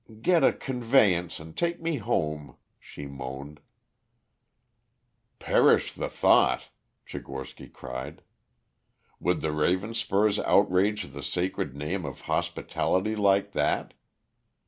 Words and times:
"Get 0.23 0.43
a 0.43 0.51
conveyance 0.51 1.39
and 1.39 1.55
take 1.55 1.79
me 1.79 1.97
home," 1.97 2.57
she 2.79 3.05
moaned. 3.05 3.59
"Perish 5.37 5.93
the 5.93 6.09
thought," 6.09 6.69
Tchigorsky 7.05 7.71
cried. 7.71 8.23
"Would 9.19 9.41
the 9.41 9.51
Ravenspurs 9.51 10.39
outrage 10.43 11.11
the 11.11 11.21
sacred 11.21 11.75
name 11.77 12.03
of 12.03 12.21
hospitality 12.21 13.15
like 13.15 13.51
that? 13.51 13.93